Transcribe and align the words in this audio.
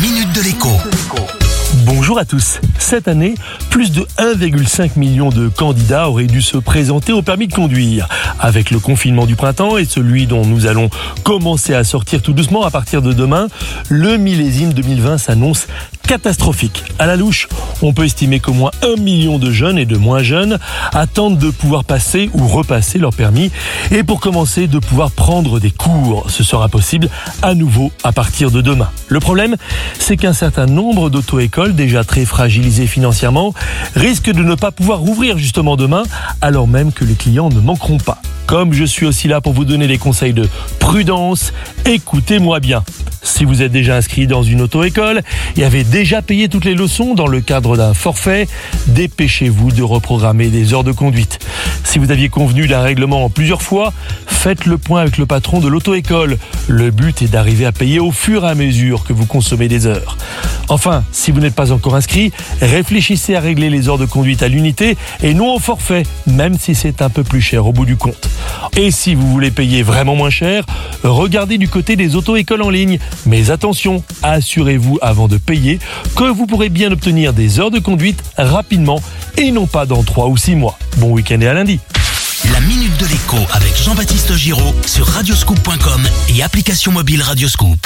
minute 0.00 0.32
de 0.32 0.42
l'écho. 0.42 0.68
Bonjour 1.84 2.18
à 2.18 2.24
tous. 2.24 2.60
Cette 2.78 3.08
année, 3.08 3.34
plus 3.70 3.90
de 3.90 4.02
1,5 4.18 4.96
million 4.96 5.30
de 5.30 5.48
candidats 5.48 6.08
auraient 6.08 6.26
dû 6.26 6.40
se 6.40 6.56
présenter 6.56 7.12
au 7.12 7.22
permis 7.22 7.48
de 7.48 7.54
conduire. 7.54 8.08
Avec 8.38 8.70
le 8.70 8.78
confinement 8.78 9.26
du 9.26 9.34
printemps 9.34 9.76
et 9.76 9.84
celui 9.84 10.26
dont 10.26 10.44
nous 10.44 10.66
allons 10.66 10.88
commencer 11.24 11.74
à 11.74 11.82
sortir 11.82 12.22
tout 12.22 12.32
doucement 12.32 12.64
à 12.64 12.70
partir 12.70 13.02
de 13.02 13.12
demain, 13.12 13.48
le 13.88 14.18
millésime 14.18 14.72
2020 14.72 15.18
s'annonce 15.18 15.66
catastrophique. 16.08 16.84
À 16.98 17.04
la 17.06 17.16
louche, 17.16 17.48
on 17.82 17.92
peut 17.92 18.06
estimer 18.06 18.40
qu'au 18.40 18.54
moins 18.54 18.70
un 18.82 18.98
million 18.98 19.38
de 19.38 19.50
jeunes 19.50 19.76
et 19.76 19.84
de 19.84 19.98
moins 19.98 20.22
jeunes 20.22 20.58
attendent 20.94 21.36
de 21.36 21.50
pouvoir 21.50 21.84
passer 21.84 22.30
ou 22.32 22.48
repasser 22.48 22.98
leur 22.98 23.12
permis 23.12 23.52
et 23.90 24.02
pour 24.02 24.18
commencer 24.18 24.68
de 24.68 24.78
pouvoir 24.78 25.10
prendre 25.10 25.60
des 25.60 25.70
cours. 25.70 26.30
Ce 26.30 26.42
sera 26.42 26.70
possible 26.70 27.10
à 27.42 27.54
nouveau 27.54 27.92
à 28.04 28.12
partir 28.12 28.50
de 28.50 28.62
demain. 28.62 28.88
Le 29.08 29.20
problème, 29.20 29.56
c'est 29.98 30.16
qu'un 30.16 30.32
certain 30.32 30.64
nombre 30.64 31.10
d'auto-écoles 31.10 31.74
déjà 31.74 32.04
très 32.04 32.24
fragilisées 32.24 32.86
financièrement 32.86 33.52
risquent 33.94 34.32
de 34.32 34.42
ne 34.42 34.54
pas 34.54 34.70
pouvoir 34.70 35.00
rouvrir 35.00 35.36
justement 35.36 35.76
demain 35.76 36.04
alors 36.40 36.66
même 36.66 36.90
que 36.90 37.04
les 37.04 37.16
clients 37.16 37.50
ne 37.50 37.60
manqueront 37.60 37.98
pas. 37.98 38.22
Comme 38.48 38.72
je 38.72 38.84
suis 38.84 39.04
aussi 39.04 39.28
là 39.28 39.42
pour 39.42 39.52
vous 39.52 39.66
donner 39.66 39.86
des 39.86 39.98
conseils 39.98 40.32
de 40.32 40.48
prudence, 40.78 41.52
écoutez-moi 41.84 42.60
bien. 42.60 42.82
Si 43.22 43.44
vous 43.44 43.60
êtes 43.60 43.72
déjà 43.72 43.96
inscrit 43.96 44.26
dans 44.26 44.42
une 44.42 44.62
auto-école 44.62 45.20
et 45.58 45.64
avez 45.64 45.84
déjà 45.84 46.22
payé 46.22 46.48
toutes 46.48 46.64
les 46.64 46.74
leçons 46.74 47.14
dans 47.14 47.26
le 47.26 47.42
cadre 47.42 47.76
d'un 47.76 47.92
forfait, 47.92 48.48
dépêchez-vous 48.86 49.70
de 49.70 49.82
reprogrammer 49.82 50.48
des 50.48 50.72
heures 50.72 50.82
de 50.82 50.92
conduite. 50.92 51.40
Si 51.84 51.98
vous 51.98 52.10
aviez 52.10 52.30
convenu 52.30 52.66
d'un 52.66 52.80
règlement 52.80 53.22
en 53.22 53.28
plusieurs 53.28 53.60
fois, 53.60 53.92
faites 54.26 54.64
le 54.64 54.78
point 54.78 55.02
avec 55.02 55.18
le 55.18 55.26
patron 55.26 55.60
de 55.60 55.68
l'auto-école. 55.68 56.38
Le 56.68 56.90
but 56.90 57.20
est 57.20 57.28
d'arriver 57.28 57.66
à 57.66 57.72
payer 57.72 58.00
au 58.00 58.12
fur 58.12 58.46
et 58.46 58.48
à 58.48 58.54
mesure 58.54 59.04
que 59.04 59.12
vous 59.12 59.26
consommez 59.26 59.68
des 59.68 59.84
heures. 59.84 60.16
Enfin, 60.68 61.02
si 61.12 61.30
vous 61.30 61.40
n'êtes 61.40 61.54
pas 61.54 61.72
encore 61.72 61.94
inscrit, 61.94 62.32
réfléchissez 62.60 63.34
à 63.34 63.40
régler 63.40 63.70
les 63.70 63.88
heures 63.88 63.98
de 63.98 64.06
conduite 64.06 64.42
à 64.42 64.48
l'unité 64.48 64.96
et 65.22 65.34
non 65.34 65.54
au 65.54 65.58
forfait, 65.58 66.04
même 66.26 66.58
si 66.58 66.74
c'est 66.74 67.02
un 67.02 67.08
peu 67.08 67.24
plus 67.24 67.40
cher 67.40 67.66
au 67.66 67.72
bout 67.72 67.86
du 67.86 67.96
compte. 67.96 68.28
Et 68.76 68.90
si 68.90 69.14
vous 69.14 69.30
voulez 69.30 69.50
payer 69.50 69.82
vraiment 69.82 70.14
moins 70.14 70.30
cher, 70.30 70.64
regardez 71.02 71.58
du 71.58 71.68
côté 71.68 71.96
des 71.96 72.16
auto-écoles 72.16 72.62
en 72.62 72.70
ligne. 72.70 72.98
Mais 73.26 73.50
attention, 73.50 74.02
assurez-vous 74.22 74.98
avant 75.00 75.28
de 75.28 75.38
payer 75.38 75.78
que 76.16 76.24
vous 76.24 76.46
pourrez 76.46 76.68
bien 76.68 76.92
obtenir 76.92 77.32
des 77.32 77.60
heures 77.60 77.70
de 77.70 77.78
conduite 77.78 78.22
rapidement 78.36 79.00
et 79.36 79.50
non 79.50 79.66
pas 79.66 79.86
dans 79.86 80.02
3 80.02 80.28
ou 80.28 80.36
6 80.36 80.54
mois. 80.54 80.78
Bon 80.98 81.10
week-end 81.10 81.40
et 81.40 81.48
à 81.48 81.54
lundi. 81.54 81.80
La 82.52 82.60
minute 82.60 82.96
de 82.98 83.06
l'écho 83.06 83.36
avec 83.52 83.76
Jean-Baptiste 83.76 84.34
Giraud 84.34 84.74
sur 84.86 85.06
radioscoop.com 85.06 86.08
et 86.28 86.42
application 86.42 86.92
mobile 86.92 87.22
Radioscoop. 87.22 87.78